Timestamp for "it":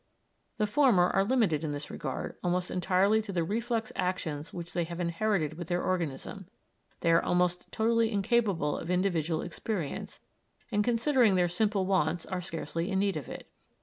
13.29-13.47